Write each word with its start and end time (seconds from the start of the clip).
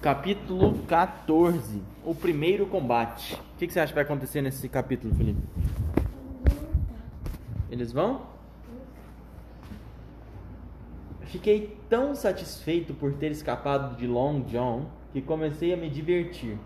Capítulo 0.00 0.78
14 0.88 1.82
O 2.02 2.14
primeiro 2.14 2.64
combate. 2.64 3.34
O 3.34 3.58
que, 3.58 3.66
que 3.66 3.72
você 3.74 3.80
acha 3.80 3.92
que 3.92 3.96
vai 3.96 4.04
acontecer 4.04 4.40
nesse 4.40 4.66
capítulo, 4.66 5.14
Felipe? 5.14 5.42
Eles 7.70 7.92
vão? 7.92 8.22
Fiquei 11.26 11.76
tão 11.90 12.14
satisfeito 12.14 12.94
por 12.94 13.12
ter 13.12 13.30
escapado 13.30 13.94
de 13.94 14.06
Long 14.06 14.40
John 14.40 14.86
que 15.12 15.20
comecei 15.20 15.74
a 15.74 15.76
me 15.76 15.90
divertir, 15.90 16.56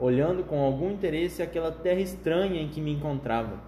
olhando 0.00 0.42
com 0.42 0.64
algum 0.64 0.90
interesse 0.90 1.42
aquela 1.42 1.70
terra 1.70 2.00
estranha 2.00 2.62
em 2.62 2.68
que 2.68 2.80
me 2.80 2.94
encontrava. 2.94 3.60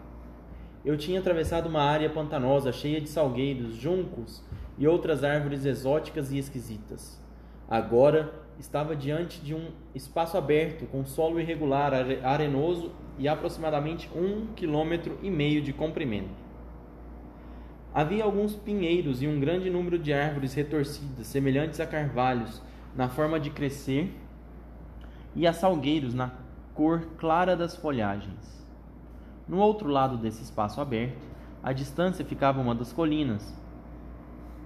Eu 0.82 0.96
tinha 0.96 1.20
atravessado 1.20 1.68
uma 1.68 1.82
área 1.82 2.08
pantanosa 2.08 2.72
cheia 2.72 2.98
de 2.98 3.10
salgueiros, 3.10 3.76
juncos 3.76 4.42
e 4.78 4.88
outras 4.88 5.22
árvores 5.22 5.66
exóticas 5.66 6.32
e 6.32 6.38
esquisitas. 6.38 7.22
Agora 7.68 8.45
estava 8.59 8.96
diante 8.96 9.41
de 9.41 9.55
um 9.55 9.70
espaço 9.95 10.37
aberto 10.37 10.87
com 10.87 11.05
solo 11.05 11.41
irregular, 11.41 11.92
arenoso 12.23 12.92
e 13.19 13.29
aproximadamente 13.29 14.10
um 14.15 14.46
quilômetro 14.55 15.19
e 15.23 15.30
meio 15.30 15.62
de 15.62 15.73
comprimento. 15.73 16.46
Havia 17.95 18.24
alguns 18.24 18.55
pinheiros 18.55 19.23
e 19.23 19.27
um 19.27 19.41
grande 19.41 19.70
número 19.70 19.98
de 19.98 20.12
árvores 20.12 20.52
retorcidas, 20.52 21.27
semelhantes 21.27 21.80
a 21.80 21.87
carvalhos, 21.87 22.60
na 22.95 23.09
forma 23.09 23.41
de 23.41 23.51
crescer, 23.51 24.12
e 25.34 25.46
a 25.46 25.52
salgueiros 25.52 26.15
na 26.15 26.30
cor 26.74 27.07
clara 27.18 27.57
das 27.57 27.77
folhagens. 27.77 28.66
No 29.48 29.59
outro 29.59 29.88
lado 29.88 30.16
desse 30.16 30.43
espaço 30.43 30.80
aberto, 30.80 31.27
à 31.62 31.73
distância 31.73 32.24
ficava 32.24 32.60
uma 32.60 32.74
das 32.74 32.93
colinas, 32.93 33.54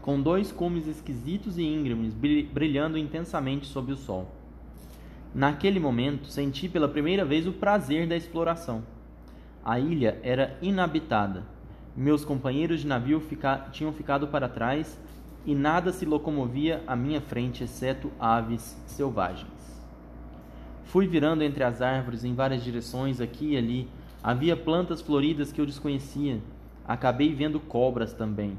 com 0.03 0.21
dois 0.21 0.51
cumes 0.51 0.87
esquisitos 0.87 1.59
e 1.59 1.63
íngremes 1.63 2.15
brilhando 2.15 2.99
intensamente 2.99 3.67
sob 3.67 3.93
o 3.93 3.97
sol. 3.97 4.31
Naquele 5.35 5.79
momento, 5.79 6.27
senti 6.29 6.69
pela 6.69 6.89
primeira 6.89 7.25
vez 7.25 7.47
o 7.47 7.53
prazer 7.53 8.09
da 8.09 8.17
exploração. 8.17 8.83
A 9.65 9.79
ilha 9.79 10.19
era 10.23 10.59
inabitada 10.61 11.45
meus 11.97 12.25
companheiros 12.25 12.81
de 12.81 12.87
navio 12.87 13.21
fica... 13.21 13.67
tinham 13.73 13.93
ficado 13.93 14.29
para 14.29 14.49
trás 14.49 14.99
e 15.45 15.55
nada 15.55 15.93
se 15.93 16.07
locomovia 16.07 16.83
à 16.87 16.95
minha 16.95 17.21
frente 17.21 17.65
exceto 17.65 18.13
aves 18.19 18.81
selvagens. 18.87 19.51
Fui 20.85 21.07
virando 21.07 21.43
entre 21.43 21.65
as 21.65 21.83
árvores 21.83 22.25
em 22.25 22.35
várias 22.35 22.63
direções, 22.63 23.21
aqui 23.21 23.53
e 23.53 23.57
ali. 23.57 23.89
Havia 24.23 24.57
plantas 24.57 25.01
floridas 25.01 25.53
que 25.53 25.61
eu 25.61 25.67
desconhecia. 25.67 26.41
Acabei 26.87 27.35
vendo 27.35 27.59
cobras 27.59 28.13
também. 28.13 28.59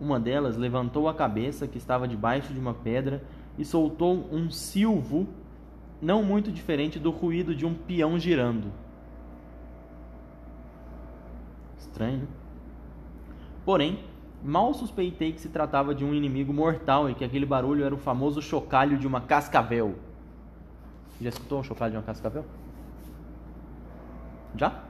Uma 0.00 0.18
delas 0.18 0.56
levantou 0.56 1.08
a 1.08 1.14
cabeça, 1.14 1.68
que 1.68 1.76
estava 1.76 2.08
debaixo 2.08 2.54
de 2.54 2.58
uma 2.58 2.72
pedra, 2.72 3.22
e 3.58 3.64
soltou 3.64 4.26
um 4.32 4.50
silvo 4.50 5.28
não 6.00 6.22
muito 6.22 6.50
diferente 6.50 6.98
do 6.98 7.10
ruído 7.10 7.54
de 7.54 7.66
um 7.66 7.74
peão 7.74 8.18
girando. 8.18 8.72
Estranho, 11.78 12.20
né? 12.20 12.26
Porém, 13.64 13.98
mal 14.42 14.72
suspeitei 14.72 15.32
que 15.32 15.40
se 15.40 15.50
tratava 15.50 15.94
de 15.94 16.02
um 16.02 16.14
inimigo 16.14 16.52
mortal 16.52 17.10
e 17.10 17.14
que 17.14 17.22
aquele 17.22 17.44
barulho 17.44 17.84
era 17.84 17.94
o 17.94 17.98
famoso 17.98 18.40
chocalho 18.40 18.96
de 18.96 19.06
uma 19.06 19.20
cascavel. 19.20 19.96
Já 21.20 21.28
escutou 21.28 21.60
o 21.60 21.62
chocalho 21.62 21.92
de 21.92 21.98
uma 21.98 22.02
cascavel? 22.02 22.46
Já? 24.56 24.82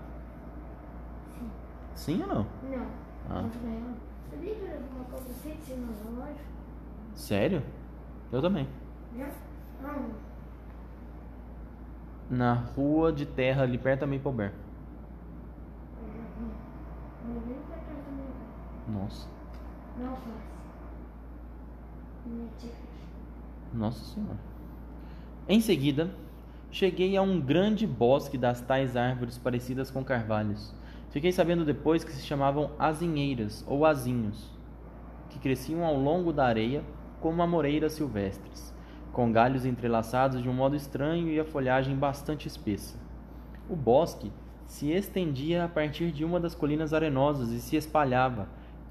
Sim. 1.37 1.51
Sim 1.97 2.23
ou 2.23 2.29
não? 2.29 2.47
Não. 2.71 2.87
Ah. 3.29 4.10
Sabia 4.31 4.55
que 4.55 4.65
era 4.65 4.79
uma 4.79 5.05
coisa 5.05 5.31
assim 5.31 5.57
de 5.57 5.63
cima 5.63 5.93
Sério? 7.15 7.63
Eu 8.33 8.41
também. 8.41 8.69
Já? 9.17 9.31
Ah. 9.85 10.09
Na 12.31 12.55
rua 12.55 13.13
de 13.13 13.27
terra 13.27 13.63
ali 13.63 13.77
perto 13.77 14.01
da 14.01 14.07
Maple 14.07 14.33
Bear. 14.33 14.53
Nossa. 18.89 19.29
Nossa 23.73 24.05
Senhora. 24.15 24.39
Em 25.49 25.61
seguida, 25.61 26.11
cheguei 26.71 27.17
a 27.17 27.23
um 27.23 27.41
grande 27.41 27.87
bosque 27.87 28.39
das 28.39 28.61
tais 28.61 28.97
árvores 28.97 29.39
parecidas 29.39 29.91
com 29.91 30.05
carvalhos. 30.05 30.75
Fiquei 31.11 31.33
sabendo 31.33 31.65
depois 31.65 32.05
que 32.05 32.13
se 32.13 32.25
chamavam 32.25 32.71
azinheiras 32.79 33.65
ou 33.67 33.85
azinhos, 33.85 34.49
que 35.29 35.41
cresciam 35.41 35.85
ao 35.85 35.97
longo 35.97 36.33
da 36.33 36.47
areia 36.47 36.85
como 37.21 37.43
amoreiras 37.43 37.95
silvestres, 37.95 38.73
com 39.13 39.33
galhos 39.33 39.67
entrelaçados 39.67 40.41
de 40.41 40.49
um 40.49 40.53
modo 40.53 40.77
estranho 40.77 41.29
e 41.29 41.41
a 41.41 41.45
folhagem 41.45 41.97
bastante 41.97 42.47
espessa. 42.47 42.97
O 43.69 43.75
bosque 43.75 44.33
se 44.67 44.93
estendia 44.93 45.65
a 45.65 45.69
partir 45.69 46.13
de 46.13 46.25
uma 46.25 46.39
das 46.39 46.55
colinas 46.55 46.95
arenosas 46.95 47.51
e 47.51 47.61
se 47.61 47.75
espalhava, 47.75 48.49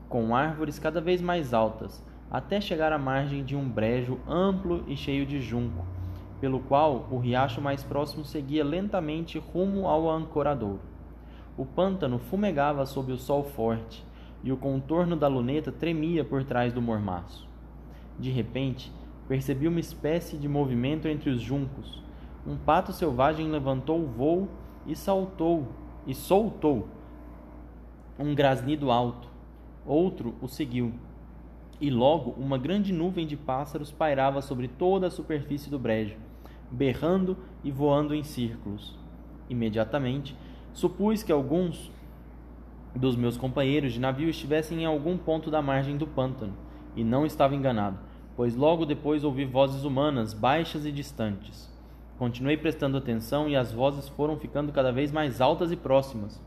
com 0.10 0.36
árvores 0.36 0.78
cada 0.78 1.00
vez 1.00 1.22
mais 1.22 1.54
altas, 1.54 2.04
até 2.30 2.60
chegar 2.60 2.92
à 2.92 2.98
margem 2.98 3.46
de 3.46 3.56
um 3.56 3.68
brejo 3.68 4.20
amplo 4.28 4.84
e 4.88 4.98
cheio 4.98 5.26
de 5.26 5.40
junco, 5.40 5.86
pelo 6.42 6.60
qual 6.60 7.08
o 7.10 7.18
riacho 7.18 7.62
mais 7.62 7.82
próximo 7.82 8.26
seguia 8.26 8.66
lentamente 8.66 9.40
rumo 9.40 9.88
ao 9.88 10.10
ancoradouro. 10.12 10.99
O 11.60 11.66
pântano 11.66 12.18
fumegava 12.18 12.86
sob 12.86 13.12
o 13.12 13.18
sol 13.18 13.44
forte, 13.44 14.06
e 14.42 14.50
o 14.50 14.56
contorno 14.56 15.14
da 15.18 15.28
luneta 15.28 15.74
tremia 15.74 16.24
por 16.24 16.42
trás 16.46 16.72
do 16.72 16.82
mormaço. 16.82 17.50
De 18.18 18.32
repente, 18.32 18.90
percebi 19.28 19.68
uma 19.68 19.82
espécie 19.82 20.38
de 20.38 20.48
movimento 20.48 21.06
entre 21.06 21.30
os 21.30 21.42
juncos. 21.42 22.02
Um 22.48 22.56
pato 22.56 22.94
selvagem 22.94 23.52
levantou 23.52 24.02
o 24.02 24.08
voo 24.08 24.48
e 24.88 24.96
saltou 24.96 25.68
e 26.08 26.16
soltou 26.16 26.88
um 28.18 28.34
grasnido 28.34 28.90
alto 28.90 29.28
Outro 29.86 30.36
o 30.42 30.48
seguiu, 30.48 30.94
e 31.82 31.90
logo 31.90 32.32
uma 32.42 32.58
grande 32.58 32.94
nuvem 32.94 33.28
de 33.28 33.36
pássaros 33.36 33.92
pairava 33.92 34.42
sobre 34.42 34.70
toda 34.70 35.08
a 35.08 35.12
superfície 35.12 35.70
do 35.70 35.78
brejo, 35.78 36.16
berrando 36.72 37.36
e 37.66 37.70
voando 37.70 38.16
em 38.16 38.24
círculos. 38.24 38.98
Imediatamente, 39.50 40.38
supus 40.80 41.24
que 41.24 41.32
alguns 41.32 41.92
dos 42.96 43.16
meus 43.16 43.38
companheiros 43.38 43.94
de 43.94 44.00
navio 44.00 44.30
estivessem 44.30 44.82
em 44.82 44.86
algum 44.86 45.18
ponto 45.18 45.52
da 45.52 45.62
margem 45.62 45.98
do 45.98 46.08
pântano, 46.08 46.54
e 46.96 47.04
não 47.04 47.26
estava 47.26 47.56
enganado, 47.56 48.00
pois 48.36 48.56
logo 48.56 48.86
depois 48.86 49.24
ouvi 49.24 49.46
vozes 49.46 49.84
humanas, 49.84 50.34
baixas 50.34 50.86
e 50.86 50.92
distantes. 50.92 51.70
Continuei 52.18 52.58
prestando 52.58 52.98
atenção 52.98 53.48
e 53.48 53.56
as 53.56 53.72
vozes 53.72 54.08
foram 54.10 54.38
ficando 54.38 54.72
cada 54.72 54.92
vez 54.92 55.12
mais 55.12 55.40
altas 55.40 55.72
e 55.72 55.76
próximas. 55.76 56.42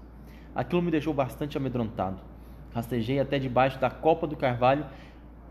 Aquilo 0.54 0.82
me 0.82 0.91
deixou 0.91 1.14
bastante 1.14 1.56
amedrontado. 1.56 2.20
Rastejei 2.75 3.20
até 3.20 3.38
debaixo 3.38 3.78
da 3.78 3.91
copa 3.91 4.26
do 4.26 4.37
carvalho 4.37 4.87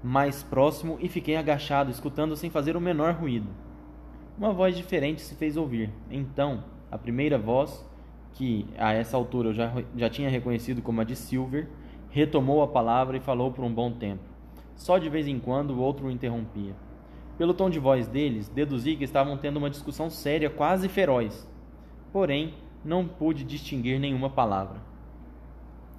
mais 0.04 0.44
próximo 0.44 0.98
e 1.00 1.08
fiquei 1.08 1.36
agachado, 1.36 1.92
escutando 1.92 2.36
sem 2.36 2.50
fazer 2.50 2.76
o 2.76 2.82
menor 2.82 3.14
ruído. 3.14 3.48
Uma 4.38 4.52
voz 4.54 4.76
diferente 4.76 5.22
se 5.22 5.36
fez 5.36 5.56
ouvir. 5.58 5.92
Então, 6.10 6.64
a 6.92 6.98
primeira 6.98 7.38
voz, 7.38 7.86
que 8.34 8.66
a 8.78 8.94
essa 8.94 9.18
altura 9.18 9.50
eu 9.50 9.54
já, 9.54 9.72
já 9.96 10.10
tinha 10.10 10.30
reconhecido 10.30 10.82
como 10.82 11.02
a 11.02 11.04
de 11.04 11.16
Silver, 11.16 11.68
retomou 12.10 12.62
a 12.62 12.68
palavra 12.68 13.18
e 13.18 13.22
falou 13.22 13.52
por 13.52 13.64
um 13.64 13.74
bom 13.74 13.92
tempo. 13.92 14.24
Só 14.76 14.98
de 14.98 15.10
vez 15.10 15.28
em 15.28 15.40
quando 15.40 15.72
o 15.72 15.80
outro 15.80 16.08
o 16.08 16.12
interrompia. 16.12 16.76
Pelo 17.38 17.54
tom 17.54 17.70
de 17.70 17.80
voz 17.80 18.08
deles, 18.08 18.50
deduzi 18.50 18.96
que 18.96 19.04
estavam 19.04 19.38
tendo 19.38 19.58
uma 19.58 19.70
discussão 19.70 20.10
séria, 20.10 20.50
quase 20.50 20.88
feroz. 20.90 21.48
Porém, 22.12 22.54
não 22.84 23.08
pude 23.08 23.44
distinguir 23.44 24.00
nenhuma 24.00 24.30
palavra. 24.30 24.80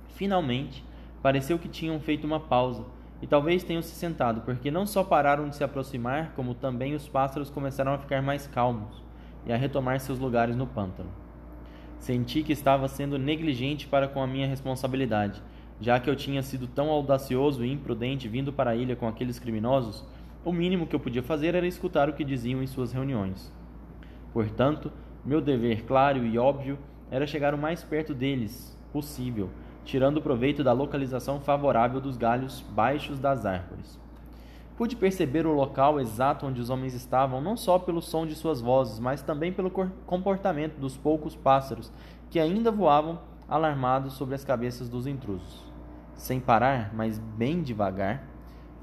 Finalmente, 0.09 0.84
Pareceu 1.22 1.56
que 1.56 1.69
tinham 1.69 2.00
feito 2.00 2.26
uma 2.26 2.41
pausa, 2.41 2.84
e 3.22 3.28
talvez 3.28 3.62
tenham 3.62 3.81
se 3.81 3.94
sentado, 3.94 4.41
porque 4.41 4.72
não 4.72 4.84
só 4.84 5.04
pararam 5.04 5.49
de 5.49 5.54
se 5.54 5.62
aproximar, 5.62 6.32
como 6.34 6.53
também 6.53 6.97
os 6.97 7.08
pássaros 7.08 7.49
começaram 7.49 7.94
a 7.94 7.99
ficar 7.99 8.20
mais 8.20 8.49
calmos 8.49 9.00
e 9.46 9.52
a 9.52 9.56
retomar 9.56 10.00
seus 10.00 10.19
lugares 10.19 10.56
no 10.56 10.67
pântano. 10.67 11.08
Senti 12.02 12.43
que 12.43 12.52
estava 12.52 12.88
sendo 12.88 13.16
negligente 13.16 13.87
para 13.87 14.08
com 14.08 14.20
a 14.20 14.26
minha 14.26 14.49
responsabilidade, 14.49 15.40
já 15.81 16.00
que 16.00 16.10
eu 16.10 16.16
tinha 16.16 16.43
sido 16.43 16.66
tão 16.66 16.90
audacioso 16.90 17.64
e 17.64 17.70
imprudente 17.70 18.26
vindo 18.26 18.52
para 18.52 18.72
a 18.72 18.75
ilha 18.75 18.96
com 18.96 19.06
aqueles 19.06 19.38
criminosos, 19.38 20.04
o 20.44 20.52
mínimo 20.52 20.84
que 20.84 20.96
eu 20.96 21.00
podia 21.00 21.22
fazer 21.22 21.54
era 21.54 21.64
escutar 21.64 22.08
o 22.08 22.12
que 22.12 22.25
diziam 22.25 22.60
em 22.60 22.66
suas 22.66 22.93
reuniões. 22.93 23.52
Portanto, 24.32 24.90
meu 25.25 25.40
dever 25.40 25.84
claro 25.84 26.26
e 26.26 26.37
óbvio 26.37 26.76
era 27.08 27.25
chegar 27.25 27.54
o 27.54 27.58
mais 27.58 27.84
perto 27.84 28.12
deles 28.12 28.76
possível 28.93 29.49
tirando 29.84 30.22
proveito 30.22 30.64
da 30.64 30.72
localização 30.72 31.40
favorável 31.40 32.00
dos 32.00 32.16
galhos 32.16 32.64
baixos 32.70 33.19
das 33.19 33.46
árvores. 33.46 34.00
Pude 34.76 34.96
perceber 34.96 35.46
o 35.46 35.52
local 35.52 36.00
exato 36.00 36.46
onde 36.46 36.60
os 36.60 36.70
homens 36.70 36.94
estavam, 36.94 37.40
não 37.40 37.56
só 37.56 37.78
pelo 37.78 38.00
som 38.00 38.26
de 38.26 38.34
suas 38.34 38.60
vozes, 38.60 38.98
mas 38.98 39.22
também 39.22 39.52
pelo 39.52 39.70
comportamento 40.06 40.78
dos 40.78 40.96
poucos 40.96 41.36
pássaros 41.36 41.92
que 42.30 42.40
ainda 42.40 42.70
voavam 42.70 43.20
alarmados 43.46 44.14
sobre 44.14 44.34
as 44.34 44.44
cabeças 44.44 44.88
dos 44.88 45.06
intrusos. 45.06 45.62
Sem 46.14 46.40
parar, 46.40 46.90
mas 46.94 47.19
bem 47.19 47.62
devagar, 47.62 48.24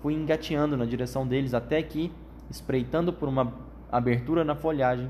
fui 0.01 0.13
engateando 0.13 0.77
na 0.77 0.85
direção 0.85 1.25
deles 1.25 1.55
até 1.55 1.81
que, 1.81 2.11
espreitando 2.49 3.11
por 3.11 3.27
uma 3.27 3.51
abertura 3.91 4.43
na 4.43 4.55
folhagem, 4.55 5.09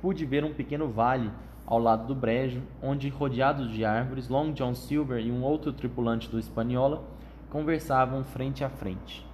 pude 0.00 0.24
ver 0.24 0.42
um 0.42 0.54
pequeno 0.54 0.88
vale 0.88 1.30
ao 1.66 1.78
lado 1.78 2.06
do 2.06 2.14
brejo, 2.14 2.62
onde, 2.82 3.08
rodeados 3.10 3.70
de 3.70 3.84
árvores, 3.84 4.28
Long 4.28 4.52
John 4.52 4.74
Silver 4.74 5.18
e 5.18 5.30
um 5.30 5.42
outro 5.42 5.72
tripulante 5.72 6.30
do 6.30 6.38
Espanhola 6.38 7.02
conversavam 7.50 8.24
frente 8.24 8.64
a 8.64 8.70
frente. 8.70 9.33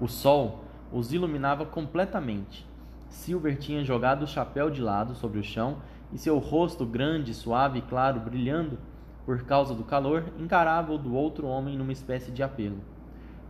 O 0.00 0.06
sol 0.06 0.64
os 0.92 1.12
iluminava 1.12 1.66
completamente. 1.66 2.66
Silver 3.08 3.58
tinha 3.58 3.84
jogado 3.84 4.22
o 4.22 4.26
chapéu 4.26 4.70
de 4.70 4.80
lado 4.80 5.14
sobre 5.14 5.38
o 5.38 5.44
chão 5.44 5.78
e 6.12 6.18
seu 6.18 6.38
rosto 6.38 6.86
grande, 6.86 7.34
suave 7.34 7.80
e 7.80 7.82
claro, 7.82 8.20
brilhando 8.20 8.78
por 9.26 9.42
causa 9.42 9.74
do 9.74 9.84
calor, 9.84 10.24
encarava 10.38 10.92
o 10.92 10.98
do 10.98 11.14
outro 11.14 11.46
homem 11.46 11.76
numa 11.76 11.92
espécie 11.92 12.30
de 12.30 12.42
apelo. 12.42 12.78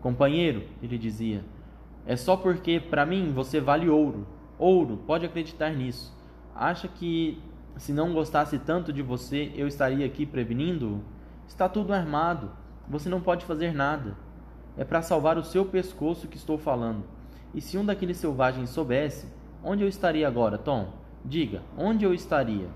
Companheiro, 0.01 0.65
ele 0.83 0.99
dizia, 0.99 1.45
é 2.05 2.17
só 2.17 2.37
porque 2.37 2.81
para 2.81 3.07
mim 3.07 3.33
você 3.33 3.61
vale 3.61 3.89
ouro. 3.89 4.27
Ouro, 4.59 4.97
pode 5.07 5.25
acreditar 5.25 5.71
nisso. 5.71 6.17
Acha 6.55 6.89
que 6.89 7.41
se 7.77 7.93
não 7.93 8.13
gostasse 8.13 8.59
tanto 8.59 8.93
de 8.93 9.03
você, 9.03 9.53
eu 9.55 9.69
estaria 9.69 10.05
aqui 10.05 10.27
prevenindo-o? 10.27 11.01
Está 11.47 11.69
tudo 11.69 11.93
armado. 11.93 12.51
Você 12.89 13.09
não 13.09 13.21
pode 13.21 13.45
fazer 13.45 13.73
nada. 13.73 14.17
É 14.79 14.85
para 14.85 15.03
salvar 15.03 15.37
o 15.37 15.45
seu 15.45 15.65
pescoço 15.65 16.29
que 16.29 16.37
estou 16.37 16.57
falando. 16.57 17.03
E 17.53 17.61
se 17.61 17.77
um 17.77 17.85
daqueles 17.85 18.17
selvagens 18.17 18.71
soubesse, 18.71 19.27
onde 19.63 19.83
eu 19.83 19.89
estaria 19.89 20.27
agora, 20.27 20.57
Tom? 20.57 20.93
Diga, 21.25 21.63
onde 21.77 22.05
eu 22.05 22.15
estaria? 22.15 22.69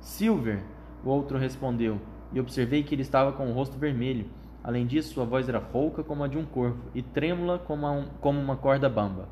Silver, 0.00 0.62
o 1.04 1.08
outro 1.08 1.38
respondeu, 1.38 2.00
e 2.32 2.40
observei 2.40 2.82
que 2.82 2.94
ele 2.94 3.02
estava 3.02 3.32
com 3.32 3.48
o 3.48 3.52
rosto 3.52 3.78
vermelho. 3.78 4.26
Além 4.64 4.84
disso, 4.86 5.14
sua 5.14 5.24
voz 5.24 5.48
era 5.48 5.58
rouca 5.58 6.02
como 6.02 6.24
a 6.24 6.28
de 6.28 6.36
um 6.36 6.44
corvo 6.44 6.90
e 6.94 7.02
trêmula 7.02 7.58
como, 7.58 7.86
um, 7.88 8.06
como 8.20 8.40
uma 8.40 8.56
corda 8.56 8.88
bamba. 8.88 9.28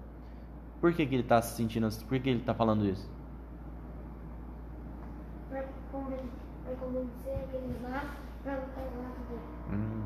Por 0.81 0.93
que, 0.93 1.05
que 1.05 1.15
ele 1.15 1.23
está 1.23 1.43
se 1.43 1.57
sentindo 1.57 1.87
assim? 1.87 2.07
Por 2.07 2.19
que 2.21 2.31
ele 2.31 2.41
está 2.41 2.55
falando 2.55 2.87
isso? 2.87 3.11
Vai 5.51 6.77
convencer 6.77 7.35
aquele 7.35 7.75
lá 7.83 8.05
pra 8.43 8.55
lutar 8.55 8.85
do 8.85 9.03
lado 9.03 9.29
dele. 9.29 9.41
Hum. 9.73 10.03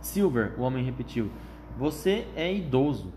Silver, 0.00 0.54
o 0.58 0.62
homem 0.62 0.84
repetiu, 0.84 1.30
você 1.78 2.26
é 2.34 2.52
idoso, 2.52 3.12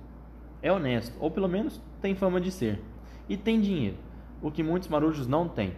é 0.61 0.71
honesto, 0.71 1.17
ou 1.19 1.31
pelo 1.31 1.47
menos 1.47 1.81
tem 1.99 2.13
fama 2.13 2.39
de 2.39 2.51
ser, 2.51 2.79
e 3.27 3.35
tem 3.35 3.59
dinheiro 3.59 3.97
o 4.39 4.51
que 4.51 4.61
muitos 4.61 4.87
marujos 4.87 5.27
não 5.27 5.47
têm. 5.47 5.73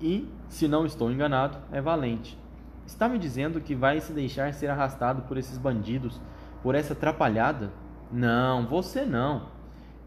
E, 0.00 0.28
se 0.48 0.66
não 0.66 0.84
estou 0.84 1.12
enganado, 1.12 1.58
é 1.70 1.80
valente. 1.80 2.36
Está 2.84 3.08
me 3.08 3.18
dizendo 3.18 3.60
que 3.60 3.74
vai 3.74 4.00
se 4.00 4.12
deixar 4.12 4.52
ser 4.52 4.68
arrastado 4.68 5.22
por 5.22 5.36
esses 5.36 5.58
bandidos, 5.58 6.20
por 6.62 6.74
essa 6.74 6.92
atrapalhada? 6.92 7.72
Não, 8.10 8.66
você 8.66 9.04
não. 9.04 9.48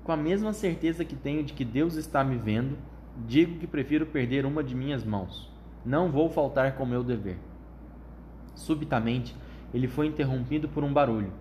Com 0.04 0.12
a 0.12 0.18
mesma 0.18 0.52
certeza 0.52 1.06
que 1.06 1.16
tenho 1.16 1.44
de 1.44 1.54
que 1.54 1.64
Deus 1.64 1.96
está 1.96 2.24
me 2.24 2.38
vendo, 2.38 2.78
digo 3.26 3.58
que 3.60 3.68
prefiro 3.68 4.06
perder 4.06 4.46
uma 4.46 4.64
de 4.64 4.76
minhas 4.76 5.04
mãos. 5.04 5.50
Não 5.86 6.10
vou 6.10 6.30
faltar 6.30 6.76
com 6.76 6.86
meu 6.86 7.04
dever. 7.04 7.38
Subitamente, 8.56 9.36
ele 9.74 9.88
foi 9.88 10.08
interrompido 10.08 10.68
por 10.68 10.84
um 10.84 10.92
barulho. 10.92 11.32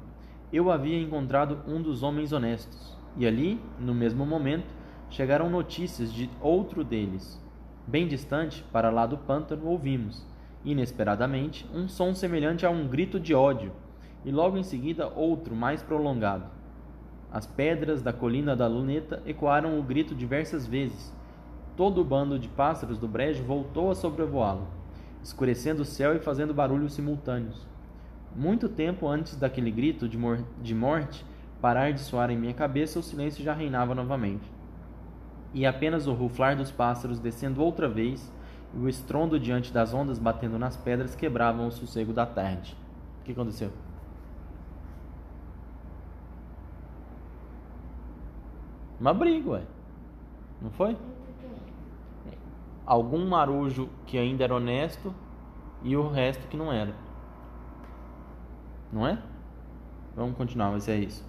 Eu 0.53 0.71
havia 0.71 1.01
encontrado 1.01 1.59
um 1.67 1.81
dos 1.81 2.03
homens 2.03 2.33
honestos, 2.33 2.97
e 3.17 3.27
ali, 3.27 3.61
no 3.79 3.95
mesmo 3.95 4.25
momento, 4.27 4.67
chegaram 5.09 5.51
notícias 5.51 6.13
de 6.13 6.31
outro 6.41 6.85
deles. 6.85 7.41
Bem 7.87 8.07
distante, 8.07 8.65
para 8.73 8.91
lá 8.91 9.07
do 9.07 9.19
pântano, 9.19 9.67
ouvimos, 9.67 10.27
inesperadamente, 10.65 11.69
um 11.75 11.89
som 11.89 12.15
semelhante 12.15 12.65
a 12.65 12.71
um 12.71 12.87
grito 12.87 13.19
de 13.19 13.35
ódio, 13.35 13.73
e 14.25 14.31
logo 14.31 14.57
em 14.57 14.63
seguida 14.63 15.09
outro 15.09 15.55
mais 15.55 15.83
prolongado. 15.83 16.45
As 17.33 17.47
pedras 17.47 18.03
da 18.03 18.13
colina 18.13 18.57
da 18.57 18.67
luneta 18.67 19.23
ecoaram 19.25 19.79
o 19.79 19.83
grito 19.83 20.15
diversas 20.15 20.67
vezes. 20.67 21.15
Todo 21.77 22.01
o 22.01 22.05
bando 22.05 22.39
de 22.39 22.49
pássaros 22.49 22.99
do 22.99 23.07
brejo 23.07 23.45
voltou 23.45 23.91
a 23.91 23.95
sobrevoá-lo, 23.95 24.67
escurecendo 25.23 25.83
o 25.83 25.85
céu 25.85 26.15
e 26.15 26.19
fazendo 26.19 26.53
barulhos 26.53 26.93
simultâneos. 26.93 27.67
Muito 28.35 28.69
tempo 28.69 29.09
antes 29.09 29.37
daquele 29.37 29.71
grito 29.71 30.09
de, 30.09 30.17
mor 30.17 30.45
de 30.63 30.75
morte 30.75 31.25
parar 31.61 31.93
de 31.93 32.01
soar 32.01 32.31
em 32.31 32.39
minha 32.39 32.55
cabeça, 32.55 32.99
o 32.99 33.03
silêncio 33.03 33.45
já 33.45 33.53
reinava 33.53 33.95
novamente 33.95 34.61
e 35.53 35.67
apenas 35.67 36.07
o 36.07 36.13
ruflar 36.13 36.57
dos 36.57 36.71
pássaros 36.71 37.19
descendo 37.19 37.63
outra 37.63 37.89
vez 37.89 38.33
e 38.75 38.79
o 38.79 38.89
estrondo 38.89 39.39
diante 39.39 39.73
das 39.73 39.93
ondas 39.93 40.19
batendo 40.19 40.59
nas 40.59 40.77
pedras 40.77 41.17
quebravam 41.17 41.67
o 41.67 41.73
sossego 41.73 42.13
da 42.13 42.25
tarde. 42.25 42.77
O 43.21 43.25
que 43.25 43.33
aconteceu? 43.33 43.71
Uma 49.01 49.13
briga, 49.13 49.51
ué. 49.51 49.63
Não 50.61 50.71
foi? 50.71 50.97
Algum 52.87 53.27
marujo 53.27 53.89
que 54.07 54.19
ainda 54.19 54.45
era 54.45 54.55
honesto 54.55 55.15
e 55.83 55.97
o 55.97 56.09
resto 56.09 56.47
que 56.49 56.57
não 56.57 56.73
era. 56.73 56.95
Não 58.93 59.07
é? 59.07 59.19
Vamos 60.17 60.37
continuar, 60.37 60.71
mas 60.71 60.89
é 60.89 60.97
isso. 60.97 61.25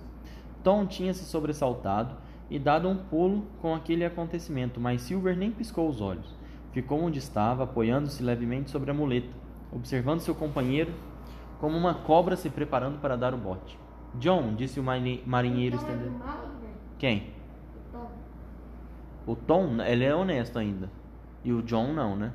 Tom 0.63 0.85
tinha 0.85 1.13
se 1.13 1.25
sobressaltado 1.25 2.15
e 2.49 2.59
dado 2.59 2.87
um 2.89 2.95
pulo 2.95 3.45
com 3.61 3.73
aquele 3.73 4.03
acontecimento, 4.03 4.79
mas 4.79 5.01
Silver 5.01 5.37
nem 5.37 5.51
piscou 5.51 5.87
os 5.87 6.01
olhos. 6.01 6.35
Ficou 6.71 7.01
onde 7.01 7.19
estava, 7.19 7.63
apoiando-se 7.63 8.23
levemente 8.23 8.69
sobre 8.69 8.91
a 8.91 8.93
muleta, 8.93 9.29
observando 9.71 10.19
seu 10.19 10.35
companheiro 10.35 10.93
como 11.59 11.77
uma 11.77 11.93
cobra 11.93 12.35
se 12.35 12.49
preparando 12.49 12.99
para 12.99 13.15
dar 13.15 13.33
o 13.33 13.37
bote. 13.37 13.77
John, 14.15 14.55
disse 14.55 14.79
o 14.79 14.83
marinheiro 14.83 15.75
estendendo. 15.75 16.21
Quem? 16.97 17.31
O 19.25 19.35
Tom, 19.35 19.81
ele 19.81 20.03
é 20.03 20.15
honesto 20.15 20.57
ainda. 20.57 20.89
E 21.43 21.53
o 21.53 21.61
John 21.61 21.93
não, 21.93 22.15
né? 22.15 22.33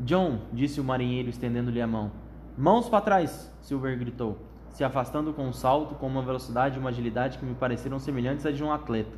John, 0.00 0.40
disse 0.52 0.80
o 0.80 0.84
marinheiro 0.84 1.28
estendendo-lhe 1.28 1.80
a 1.80 1.86
mão. 1.86 2.10
Mãos 2.56 2.88
para 2.88 3.00
trás! 3.00 3.52
Silver 3.60 3.98
gritou 3.98 4.38
se 4.74 4.82
afastando 4.82 5.32
com 5.32 5.46
um 5.46 5.52
salto, 5.52 5.94
com 5.94 6.08
uma 6.08 6.20
velocidade 6.20 6.76
e 6.76 6.80
uma 6.80 6.90
agilidade 6.90 7.38
que 7.38 7.44
me 7.44 7.54
pareceram 7.54 8.00
semelhantes 8.00 8.44
à 8.44 8.50
de 8.50 8.62
um 8.62 8.72
atleta. 8.72 9.16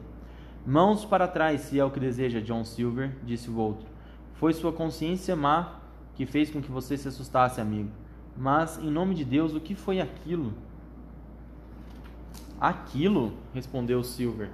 Mãos 0.67 1.03
para 1.03 1.27
trás, 1.27 1.63
se 1.63 1.81
é 1.81 1.85
o 1.85 1.91
que 1.91 1.99
deseja, 1.99 2.43
John 2.43 2.63
Silver, 2.63 3.17
disse 3.25 3.49
o 3.49 3.57
outro. 3.57 3.87
Foi 4.35 4.53
sua 4.53 4.71
consciência 4.71 5.35
má 5.35 5.81
que 6.15 6.27
fez 6.27 6.51
com 6.51 6.61
que 6.61 6.71
você 6.71 6.99
se 6.99 7.09
assustasse, 7.09 7.59
amigo. 7.59 7.89
Mas, 8.37 8.79
em 8.79 8.91
nome 8.91 9.15
de 9.15 9.25
Deus, 9.25 9.55
o 9.55 9.61
que 9.61 9.75
foi 9.75 9.99
aquilo? 9.99 10.53
Aquilo, 12.61 13.33
respondeu 13.55 14.05
Silver, 14.05 14.51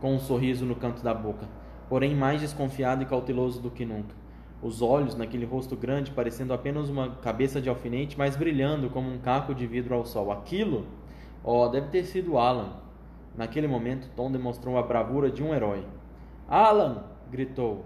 com 0.00 0.16
um 0.16 0.18
sorriso 0.18 0.66
no 0.66 0.74
canto 0.74 1.04
da 1.04 1.14
boca, 1.14 1.46
porém 1.88 2.16
mais 2.16 2.40
desconfiado 2.40 3.04
e 3.04 3.06
cauteloso 3.06 3.60
do 3.60 3.70
que 3.70 3.84
nunca 3.84 4.25
os 4.62 4.80
olhos 4.82 5.14
naquele 5.14 5.44
rosto 5.44 5.76
grande 5.76 6.10
parecendo 6.10 6.52
apenas 6.52 6.88
uma 6.88 7.10
cabeça 7.16 7.60
de 7.60 7.68
alfinete, 7.68 8.16
mas 8.16 8.36
brilhando 8.36 8.90
como 8.90 9.10
um 9.10 9.18
caco 9.18 9.54
de 9.54 9.66
vidro 9.66 9.94
ao 9.94 10.04
sol. 10.04 10.32
Aquilo, 10.32 10.86
ó, 11.44 11.66
oh, 11.66 11.68
deve 11.68 11.88
ter 11.88 12.04
sido 12.04 12.38
Alan. 12.38 12.72
Naquele 13.36 13.68
momento, 13.68 14.10
Tom 14.16 14.32
demonstrou 14.32 14.78
a 14.78 14.82
bravura 14.82 15.30
de 15.30 15.42
um 15.42 15.54
herói. 15.54 15.84
Alan! 16.48 17.04
gritou. 17.30 17.84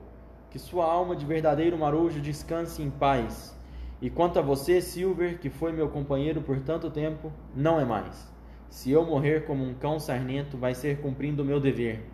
Que 0.51 0.59
sua 0.59 0.85
alma 0.85 1.17
de 1.17 1.25
verdadeiro 1.25 1.79
marujo 1.79 2.21
descanse 2.21 2.83
em 2.83 2.91
paz. 2.91 3.57
E 4.01 4.09
quanto 4.09 4.39
a 4.39 4.43
você, 4.43 4.81
Silver, 4.81 5.39
que 5.39 5.51
foi 5.51 5.73
meu 5.73 5.89
companheiro 5.89 6.41
por 6.41 6.59
tanto 6.61 6.91
tempo, 6.91 7.33
não 7.55 7.81
é 7.81 7.85
mais. 7.85 8.33
Se 8.69 8.91
eu 8.91 9.05
morrer 9.05 9.45
como 9.45 9.65
um 9.65 9.75
cão 9.75 9.99
sarnento, 9.99 10.57
vai 10.57 10.75
ser 10.75 11.01
cumprindo 11.01 11.43
o 11.43 11.45
meu 11.45 11.61
dever. 11.61 12.07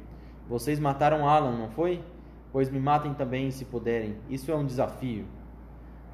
Vocês 0.49 0.81
mataram 0.81 1.29
Alan, 1.29 1.57
não 1.57 1.69
foi? 1.69 2.03
Pois 2.57 2.71
me 2.71 2.81
matem 2.81 3.13
também 3.13 3.51
se 3.51 3.67
puderem. 3.67 4.17
Isso 4.31 4.51
é 4.51 4.57
um 4.57 4.65
desafio. 4.65 5.27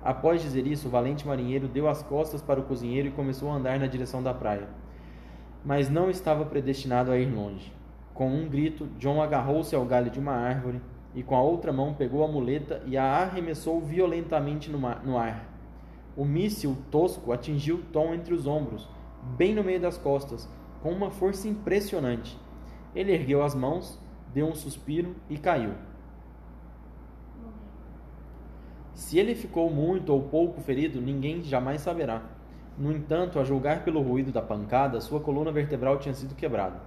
Após 0.03 0.43
dizer 0.43 0.67
isso, 0.67 0.89
o 0.89 0.91
valente 0.91 1.25
marinheiro 1.25 1.69
deu 1.69 1.89
as 1.89 2.03
costas 2.03 2.43
para 2.43 2.59
o 2.59 2.65
cozinheiro 2.65 3.07
e 3.07 3.13
começou 3.13 3.49
a 3.49 3.55
andar 3.55 3.79
na 3.79 3.87
direção 3.87 4.21
da 4.21 4.35
praia. 4.35 4.69
Mas 5.65 5.89
não 5.89 6.11
estava 6.11 6.45
predestinado 6.45 7.13
a 7.13 7.17
ir 7.17 7.33
longe. 7.33 7.73
Com 8.13 8.29
um 8.29 8.49
grito, 8.49 8.89
John 8.99 9.23
agarrou-se 9.23 9.73
ao 9.77 9.85
galho 9.85 10.11
de 10.11 10.19
uma 10.19 10.33
árvore 10.33 10.83
e 11.15 11.23
com 11.23 11.37
a 11.37 11.41
outra 11.41 11.73
mão 11.73 11.95
pegou 11.95 12.25
a 12.25 12.29
muleta 12.29 12.83
e 12.87 12.97
a 12.97 13.05
arremessou 13.05 13.81
violentamente 13.81 14.69
no, 14.69 15.17
ar. 15.17 15.47
O 16.17 16.25
míssil 16.25 16.77
tosco 16.91 17.31
atingiu 17.31 17.85
Tom 17.93 18.15
entre 18.15 18.35
os 18.35 18.49
ombros, 18.49 18.89
bem 19.37 19.55
no 19.55 19.63
meio 19.63 19.79
das 19.81 19.97
costas, 19.97 20.49
com 20.83 20.91
uma 20.91 21.09
força 21.13 21.47
impressionante. 21.47 22.37
Ele 22.97 23.13
ergueu 23.13 23.45
as 23.45 23.55
mãos, 23.55 23.97
deu 24.35 24.49
um 24.49 24.57
suspiro 24.57 25.15
e 25.31 25.39
caiu. 25.39 25.75
Se 28.95 29.19
ele 29.19 29.35
ficou 29.35 29.71
muito 29.71 30.13
ou 30.13 30.23
pouco 30.23 30.61
ferido, 30.61 31.01
ninguém 31.01 31.43
jamais 31.43 31.81
saberá. 31.81 32.23
No 32.79 32.93
entanto, 32.93 33.39
a 33.39 33.45
julgar 33.45 33.85
pelo 33.85 34.03
ruído 34.03 34.31
da 34.31 34.43
pancada, 34.43 35.01
sua 35.01 35.21
coluna 35.21 35.51
vertebral 35.51 35.99
tinha 35.99 36.15
sido 36.15 36.35
quebrada, 36.35 36.81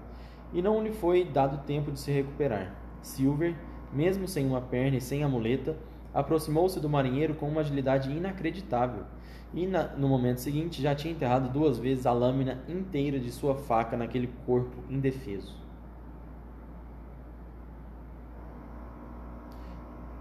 e 0.54 0.62
não 0.62 0.84
lhe 0.84 0.92
foi 0.92 1.24
dado 1.26 1.66
tempo 1.66 1.92
de 1.92 2.00
se 2.00 2.12
recuperar. 2.12 2.76
Silver, 3.02 3.56
mesmo 3.94 4.28
sem 4.28 4.46
uma 4.46 4.62
perna 4.62 4.98
e 4.98 5.02
sem 5.02 5.24
a 5.24 5.28
muleta, 5.28 5.76
aproximou-se 6.14 6.80
do 6.80 6.90
marinheiro 6.90 7.36
com 7.36 7.48
uma 7.48 7.62
agilidade 7.62 8.12
inacreditável, 8.12 9.04
e 9.54 9.66
na, 9.66 9.88
no 9.96 10.08
momento 10.08 10.42
seguinte 10.42 10.82
já 10.82 10.94
tinha 10.94 11.14
enterrado 11.14 11.50
duas 11.50 11.78
vezes 11.78 12.06
a 12.06 12.12
lâmina 12.12 12.64
inteira 12.68 13.20
de 13.20 13.32
sua 13.32 13.56
faca 13.56 13.98
naquele 13.98 14.30
corpo 14.46 14.76
indefeso. 14.90 15.65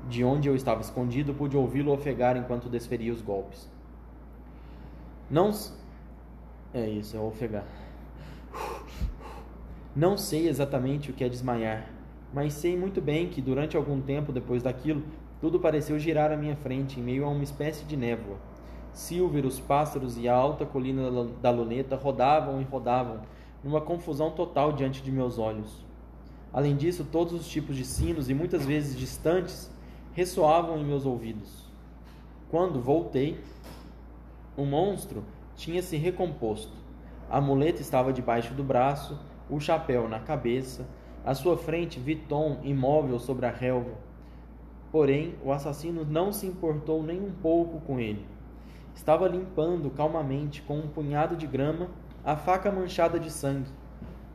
De 0.08 0.22
onde 0.22 0.48
eu 0.48 0.54
estava 0.54 0.80
escondido, 0.80 1.34
pude 1.34 1.56
ouvi-lo 1.56 1.92
ofegar 1.92 2.36
enquanto 2.36 2.68
desferia 2.68 3.12
os 3.12 3.22
golpes. 3.22 3.68
Não. 5.30 5.50
É 6.72 6.88
isso, 6.88 7.16
é 7.16 7.20
ofegar. 7.20 7.64
Não 9.96 10.18
sei 10.18 10.48
exatamente 10.48 11.10
o 11.10 11.14
que 11.14 11.22
é 11.22 11.28
desmaiar, 11.28 11.88
mas 12.32 12.52
sei 12.54 12.76
muito 12.76 13.00
bem 13.00 13.28
que 13.28 13.40
durante 13.40 13.76
algum 13.76 14.00
tempo 14.00 14.32
depois 14.32 14.62
daquilo, 14.62 15.02
tudo 15.40 15.60
pareceu 15.60 15.98
girar 15.98 16.32
à 16.32 16.36
minha 16.36 16.56
frente, 16.56 16.98
em 16.98 17.02
meio 17.02 17.24
a 17.24 17.28
uma 17.28 17.44
espécie 17.44 17.84
de 17.84 17.96
névoa. 17.96 18.36
Silver, 18.92 19.46
os 19.46 19.60
pássaros 19.60 20.16
e 20.18 20.28
a 20.28 20.34
alta 20.34 20.66
colina 20.66 21.10
da 21.40 21.50
luneta 21.50 21.96
rodavam 21.96 22.60
e 22.60 22.64
rodavam, 22.64 23.20
numa 23.62 23.80
confusão 23.80 24.30
total 24.30 24.72
diante 24.72 25.02
de 25.02 25.12
meus 25.12 25.38
olhos. 25.38 25.84
Além 26.52 26.76
disso, 26.76 27.04
todos 27.10 27.32
os 27.32 27.48
tipos 27.48 27.76
de 27.76 27.84
sinos, 27.84 28.30
e 28.30 28.34
muitas 28.34 28.64
vezes 28.64 28.96
distantes, 28.96 29.70
ressoavam 30.14 30.78
em 30.78 30.84
meus 30.84 31.04
ouvidos. 31.04 31.64
Quando 32.48 32.80
voltei, 32.80 33.40
o 34.56 34.64
monstro 34.64 35.24
tinha 35.56 35.82
se 35.82 35.96
recomposto. 35.96 36.72
A 37.28 37.40
muleta 37.40 37.82
estava 37.82 38.12
debaixo 38.12 38.54
do 38.54 38.62
braço, 38.62 39.18
o 39.50 39.58
chapéu 39.58 40.08
na 40.08 40.20
cabeça, 40.20 40.86
à 41.24 41.34
sua 41.34 41.56
frente 41.56 41.98
Viton 41.98 42.60
imóvel 42.62 43.18
sobre 43.18 43.46
a 43.46 43.50
relva. 43.50 43.92
Porém, 44.92 45.34
o 45.44 45.50
assassino 45.50 46.04
não 46.04 46.32
se 46.32 46.46
importou 46.46 47.02
nem 47.02 47.20
um 47.20 47.32
pouco 47.32 47.80
com 47.80 47.98
ele. 47.98 48.24
Estava 48.94 49.26
limpando 49.26 49.90
calmamente 49.90 50.62
com 50.62 50.78
um 50.78 50.86
punhado 50.86 51.34
de 51.34 51.48
grama 51.48 51.88
a 52.24 52.36
faca 52.36 52.70
manchada 52.70 53.18
de 53.18 53.30
sangue. 53.32 53.70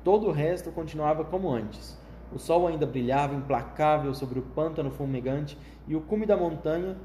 Todo 0.04 0.28
o 0.28 0.32
resto 0.32 0.72
continuava 0.72 1.24
como 1.24 1.50
antes. 1.50 1.98
O 2.34 2.38
sol 2.38 2.68
ainda 2.68 2.86
brilhava 2.86 3.34
implacável 3.34 4.14
sobre 4.14 4.40
o 4.40 4.44
pântano 4.44 4.92
fumegante 4.92 5.58
e 5.88 5.96
o 5.96 6.02
cume 6.02 6.26
da 6.26 6.38
montanha, 6.38 6.96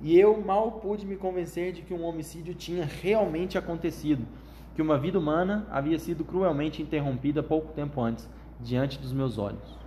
e 0.00 0.18
eu 0.18 0.40
mal 0.42 0.72
pude 0.72 1.06
me 1.06 1.16
convencer 1.16 1.72
de 1.72 1.82
que 1.82 1.94
um 1.94 2.04
homicídio 2.04 2.54
tinha 2.54 2.84
realmente 2.84 3.56
acontecido, 3.56 4.26
que 4.74 4.82
uma 4.82 4.98
vida 4.98 5.18
humana 5.18 5.66
havia 5.70 5.98
sido 5.98 6.24
cruelmente 6.24 6.82
interrompida 6.82 7.42
pouco 7.42 7.72
tempo 7.72 8.00
antes, 8.00 8.28
diante 8.58 8.98
dos 8.98 9.12
meus 9.12 9.38
olhos. 9.38 9.78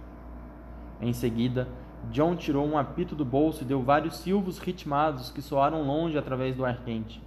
Em 1.01 1.11
seguida, 1.11 1.67
John 2.11 2.35
tirou 2.35 2.65
um 2.65 2.77
apito 2.77 3.15
do 3.15 3.25
bolso 3.25 3.63
e 3.63 3.65
deu 3.65 3.81
vários 3.81 4.17
silvos 4.17 4.59
ritmados 4.59 5.29
que 5.31 5.41
soaram 5.41 5.83
longe 5.83 6.17
através 6.17 6.55
do 6.55 6.63
ar 6.63 6.83
quente. 6.83 7.21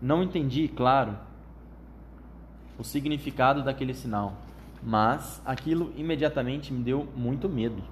Não 0.00 0.22
entendi, 0.22 0.68
claro, 0.68 1.16
o 2.78 2.84
significado 2.84 3.62
daquele 3.62 3.94
sinal, 3.94 4.34
mas 4.82 5.42
aquilo 5.44 5.92
imediatamente 5.96 6.72
me 6.72 6.82
deu 6.82 7.06
muito 7.16 7.48
medo. 7.48 7.82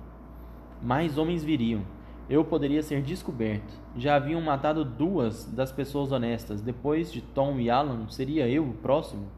Mais 0.82 1.18
homens 1.18 1.42
viriam. 1.42 1.82
Eu 2.28 2.44
poderia 2.44 2.82
ser 2.82 3.02
descoberto. 3.02 3.72
Já 3.96 4.16
haviam 4.16 4.40
matado 4.40 4.84
duas 4.84 5.44
das 5.44 5.70
pessoas 5.70 6.10
honestas. 6.10 6.60
Depois 6.60 7.12
de 7.12 7.20
Tom 7.20 7.58
e 7.60 7.70
Alan, 7.70 8.08
seria 8.08 8.48
eu 8.48 8.64
o 8.68 8.74
próximo? 8.74 9.28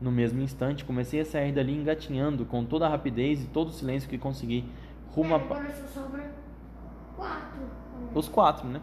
No 0.00 0.10
mesmo 0.10 0.40
instante, 0.40 0.84
comecei 0.84 1.20
a 1.20 1.24
sair 1.24 1.52
dali 1.52 1.74
engatinhando 1.76 2.44
com 2.44 2.64
toda 2.64 2.86
a 2.86 2.88
rapidez 2.88 3.42
e 3.42 3.46
todo 3.48 3.68
o 3.68 3.72
silêncio 3.72 4.08
que 4.08 4.18
consegui 4.18 4.64
rumo 5.14 5.34
a... 5.34 5.38
quatro. 7.16 7.62
Os 8.14 8.28
quatro, 8.28 8.68
né? 8.68 8.80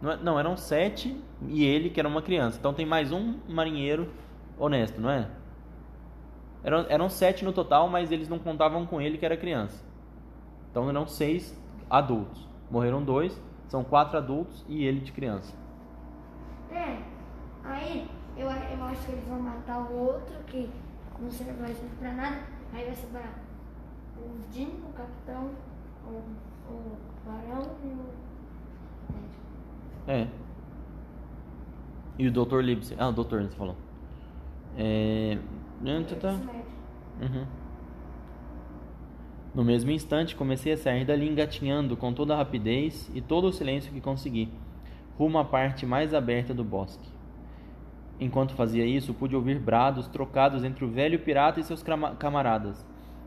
Não, 0.00 0.10
é- 0.12 0.16
não, 0.16 0.38
eram 0.38 0.56
sete 0.56 1.16
e 1.48 1.64
ele, 1.64 1.90
que 1.90 2.00
era 2.00 2.08
uma 2.08 2.22
criança. 2.22 2.58
Então 2.58 2.74
tem 2.74 2.84
mais 2.86 3.12
um 3.12 3.38
marinheiro 3.48 4.10
honesto, 4.58 5.00
não 5.00 5.10
é? 5.10 5.28
Eram, 6.64 6.86
eram 6.88 7.08
sete 7.08 7.44
no 7.44 7.52
total, 7.52 7.88
mas 7.88 8.12
eles 8.12 8.28
não 8.28 8.38
contavam 8.38 8.86
com 8.86 9.00
ele, 9.00 9.18
que 9.18 9.24
era 9.24 9.36
criança. 9.36 9.84
Então 10.70 10.88
eram 10.88 11.06
seis 11.06 11.58
adultos. 11.90 12.46
Morreram 12.70 13.02
dois, 13.02 13.38
são 13.68 13.82
quatro 13.82 14.16
adultos 14.16 14.64
e 14.68 14.84
ele 14.84 15.00
de 15.00 15.12
criança. 15.12 15.54
É, 16.70 16.98
aí 17.64 18.08
eu, 18.36 18.46
eu 18.46 18.84
acho 18.84 19.04
que 19.04 19.12
eles 19.12 19.24
vão 19.26 19.40
matar 19.40 19.80
o 19.80 19.94
outro 19.94 20.34
que 20.46 20.70
não 21.20 21.30
serve 21.30 21.60
mais 21.60 21.76
pra 21.98 22.12
nada. 22.12 22.38
Aí 22.72 22.86
vai 22.86 22.94
sobrar 22.94 23.34
o 24.16 24.52
Jim, 24.52 24.70
o 24.88 24.92
capitão, 24.92 25.50
o, 26.06 26.22
o 26.72 26.96
barão 27.26 27.62
e 27.84 27.88
o 27.88 28.22
médico. 29.12 29.42
É. 30.06 30.28
E 32.18 32.28
o 32.28 32.32
Dr. 32.32 32.60
Livesey. 32.60 32.96
Ah, 32.98 33.08
o 33.08 33.12
doutor, 33.12 33.42
você 33.42 33.56
falou. 33.56 33.76
É. 34.76 35.38
Tá, 35.84 36.16
tá. 36.16 36.28
Esse 36.30 36.44
médico. 36.44 36.72
Uhum. 37.20 37.46
No 39.54 39.62
mesmo 39.62 39.90
instante, 39.90 40.34
comecei 40.34 40.72
a 40.72 40.76
sair 40.78 41.04
dali 41.04 41.28
engatinhando 41.28 41.94
com 41.94 42.10
toda 42.12 42.32
a 42.32 42.36
rapidez 42.38 43.10
e 43.14 43.20
todo 43.20 43.48
o 43.48 43.52
silêncio 43.52 43.92
que 43.92 44.00
consegui, 44.00 44.48
rumo 45.18 45.38
à 45.38 45.44
parte 45.44 45.84
mais 45.84 46.14
aberta 46.14 46.54
do 46.54 46.64
bosque. 46.64 47.06
Enquanto 48.18 48.54
fazia 48.54 48.86
isso, 48.86 49.12
pude 49.12 49.36
ouvir 49.36 49.58
brados 49.58 50.08
trocados 50.08 50.64
entre 50.64 50.86
o 50.86 50.90
velho 50.90 51.18
pirata 51.18 51.60
e 51.60 51.64
seus 51.64 51.84
camaradas, 52.18 52.86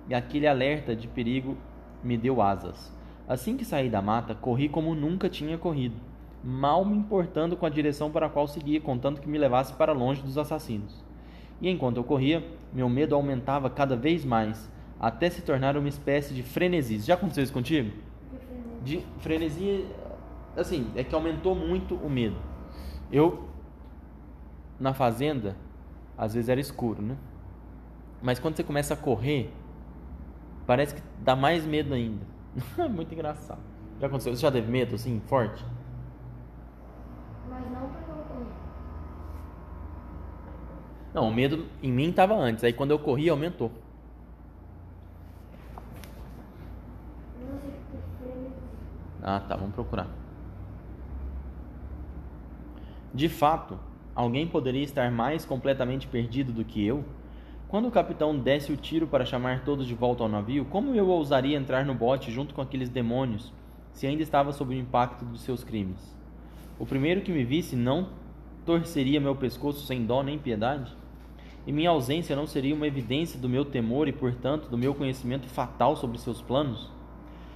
e 0.10 0.16
aquele 0.16 0.48
alerta 0.48 0.96
de 0.96 1.08
perigo 1.08 1.58
me 2.04 2.18
deu 2.18 2.42
asas. 2.42 2.92
Assim 3.28 3.56
que 3.56 3.66
saí 3.66 3.88
da 3.88 4.02
mata, 4.02 4.34
corri 4.34 4.68
como 4.68 4.96
nunca 4.96 5.30
tinha 5.30 5.60
corrido, 5.60 5.98
mal 6.44 6.84
me 6.84 6.98
importando 6.98 7.56
com 7.56 7.68
a 7.68 7.70
direção 7.70 8.10
para 8.10 8.26
a 8.26 8.30
qual 8.30 8.48
seguia, 8.48 8.82
contanto 8.82 9.22
que 9.22 9.30
me 9.30 9.38
levasse 9.38 9.74
para 9.74 9.94
longe 9.94 10.24
dos 10.24 10.40
assassinos. 10.40 11.05
E 11.62 11.70
enquanto 11.70 11.98
eu 11.98 12.04
corria, 12.04 12.46
meu 12.74 12.90
medo 12.90 13.16
aumentava 13.16 13.70
cada 13.70 13.96
vez 13.96 14.26
mais, 14.26 14.70
até 15.00 15.30
se 15.30 15.42
tornar 15.42 15.78
uma 15.78 15.88
espécie 15.88 16.34
de 16.34 16.44
frenesi. 16.44 17.00
Já 17.00 17.14
aconteceu 17.14 17.44
isso 17.44 17.54
contigo? 17.54 17.92
De 18.84 19.04
frenesi, 19.20 19.86
assim, 20.56 20.92
é 20.96 21.04
que 21.04 21.16
aumentou 21.16 21.56
muito 21.56 21.96
o 21.96 22.10
medo. 22.10 22.38
Eu, 23.12 23.50
na 24.80 24.94
fazenda, 24.94 25.56
às 26.18 26.34
vezes 26.34 26.50
era 26.50 26.60
escuro, 26.60 27.02
né? 27.02 27.18
Mas 28.22 28.40
quando 28.40 28.56
você 28.56 28.64
começa 28.64 28.94
a 28.94 28.98
correr, 28.98 29.52
parece 30.66 30.96
que 30.96 31.02
dá 31.20 31.36
mais 31.36 31.66
medo 31.66 31.94
ainda. 31.94 32.26
muito 32.90 33.14
engraçado. 33.14 33.60
Já 34.00 34.08
aconteceu? 34.08 34.36
Você 34.36 34.42
já 34.42 34.52
teve 34.52 34.70
medo, 34.70 34.96
assim, 34.96 35.22
forte? 35.28 35.64
Mas 37.50 37.72
não 37.72 37.88
porque 37.88 38.12
eu 38.12 38.16
corri. 38.16 38.46
Não, 41.16 41.30
o 41.30 41.34
medo 41.34 41.66
em 41.82 41.90
mim 41.90 42.10
estava 42.10 42.36
antes. 42.36 42.62
Aí 42.62 42.74
quando 42.74 42.92
eu 42.92 43.00
corri, 43.00 43.30
aumentou. 43.30 43.72
Ah, 49.24 49.40
tá, 49.40 49.56
vamos 49.56 49.74
procurar. 49.74 50.08
De 53.14 53.30
fato, 53.30 53.80
alguém 54.14 54.46
poderia 54.46 54.84
estar 54.84 55.10
mais 55.10 55.46
completamente 55.46 56.06
perdido 56.06 56.52
do 56.52 56.66
que 56.66 56.86
eu? 56.86 57.06
Quando 57.70 57.88
o 57.88 57.92
capitão 57.92 58.38
desse 58.38 58.74
o 58.74 58.78
tiro 58.78 59.08
para 59.08 59.24
chamar 59.24 59.64
todos 59.64 59.88
de 59.88 59.96
volta 59.96 60.22
ao 60.22 60.28
navio, 60.28 60.66
como 60.66 60.94
eu 60.94 61.08
ousaria 61.08 61.58
entrar 61.58 61.86
no 61.86 61.96
bote 61.96 62.30
junto 62.30 62.54
com 62.54 62.60
aqueles 62.60 62.90
demônios, 62.90 63.54
se 63.94 64.06
ainda 64.06 64.22
estava 64.22 64.52
sob 64.52 64.76
o 64.76 64.78
impacto 64.78 65.24
dos 65.24 65.40
seus 65.40 65.64
crimes? 65.64 66.14
O 66.78 66.86
primeiro 66.86 67.22
que 67.22 67.32
me 67.32 67.46
visse 67.46 67.74
não 67.74 68.10
torceria 68.66 69.22
meu 69.22 69.34
pescoço 69.34 69.86
sem 69.86 70.06
dó 70.06 70.22
nem 70.22 70.38
piedade? 70.38 71.05
E 71.68 71.72
minha 71.72 71.90
ausência 71.90 72.36
não 72.36 72.46
seria 72.46 72.76
uma 72.76 72.86
evidência 72.86 73.40
do 73.40 73.50
meu 73.50 73.66
temor 73.66 74.08
e, 74.08 74.12
portanto, 74.12 74.70
do 74.70 74.78
meu 74.78 74.94
conhecimento 74.94 75.48
fatal 75.48 75.96
sobre 75.96 76.20
seus 76.20 76.42
planos? 76.42 76.92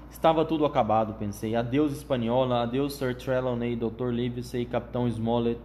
Estava 0.09 0.43
tudo 0.43 0.65
acabado, 0.65 1.13
pensei. 1.13 1.55
Adeus, 1.55 1.91
Espanhola, 1.91 2.63
adeus, 2.63 2.93
Sir 2.93 3.15
Trelawney, 3.15 3.75
Dr. 3.75 4.09
Livesey, 4.09 4.65
Capitão 4.65 5.07
Smollett. 5.07 5.61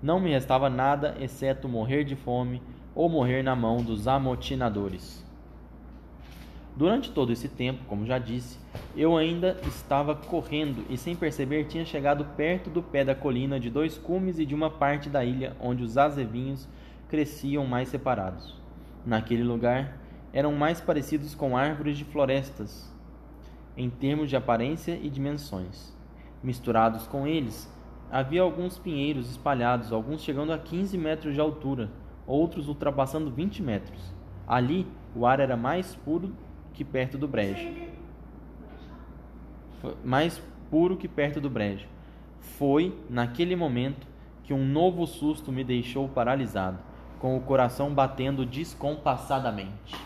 Não 0.00 0.20
me 0.20 0.30
restava 0.30 0.70
nada 0.70 1.16
exceto 1.20 1.68
morrer 1.68 2.04
de 2.04 2.14
fome 2.14 2.62
ou 2.94 3.08
morrer 3.08 3.42
na 3.42 3.56
mão 3.56 3.78
dos 3.78 4.06
amotinadores. 4.06 5.24
Durante 6.76 7.10
todo 7.10 7.32
esse 7.32 7.48
tempo, 7.48 7.84
como 7.86 8.06
já 8.06 8.18
disse, 8.18 8.58
eu 8.96 9.16
ainda 9.16 9.56
estava 9.66 10.14
correndo 10.14 10.84
e, 10.88 10.96
sem 10.96 11.16
perceber, 11.16 11.64
tinha 11.64 11.84
chegado 11.84 12.24
perto 12.36 12.70
do 12.70 12.82
pé 12.82 13.04
da 13.04 13.14
colina 13.14 13.58
de 13.58 13.70
dois 13.70 13.98
cumes 13.98 14.38
e 14.38 14.46
de 14.46 14.54
uma 14.54 14.70
parte 14.70 15.08
da 15.08 15.24
ilha 15.24 15.56
onde 15.60 15.82
os 15.82 15.96
azevinhos 15.96 16.68
cresciam 17.08 17.66
mais 17.66 17.88
separados. 17.88 18.60
Naquele 19.04 19.42
lugar, 19.42 19.98
eram 20.32 20.52
mais 20.52 20.80
parecidos 20.80 21.34
com 21.34 21.56
árvores 21.56 21.96
de 21.96 22.04
florestas, 22.04 22.92
em 23.76 23.90
termos 23.90 24.28
de 24.28 24.36
aparência 24.36 24.98
e 25.00 25.08
dimensões. 25.08 25.94
Misturados 26.42 27.06
com 27.06 27.26
eles, 27.26 27.70
havia 28.10 28.42
alguns 28.42 28.78
pinheiros 28.78 29.30
espalhados, 29.30 29.92
alguns 29.92 30.22
chegando 30.22 30.52
a 30.52 30.58
15 30.58 30.96
metros 30.98 31.34
de 31.34 31.40
altura, 31.40 31.90
outros 32.26 32.68
ultrapassando 32.68 33.30
20 33.30 33.62
metros. 33.62 34.12
Ali, 34.46 34.86
o 35.14 35.26
ar 35.26 35.40
era 35.40 35.56
mais 35.56 35.94
puro 35.94 36.32
que 36.72 36.84
perto 36.84 37.16
do 37.16 37.28
brejo. 37.28 37.68
Foi- 39.80 39.96
mais 40.04 40.42
puro 40.70 40.96
que 40.96 41.08
perto 41.08 41.40
do 41.40 41.50
brejo. 41.50 41.86
Foi 42.40 42.96
naquele 43.08 43.56
momento 43.56 44.06
que 44.42 44.52
um 44.52 44.64
novo 44.64 45.06
susto 45.06 45.50
me 45.50 45.64
deixou 45.64 46.08
paralisado, 46.08 46.78
com 47.24 47.38
o 47.38 47.40
coração 47.40 47.88
batendo 47.88 48.44
descompassadamente. 48.44 49.96